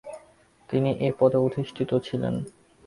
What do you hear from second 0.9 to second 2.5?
এ পদে অধিষ্ঠিত ছিলেন।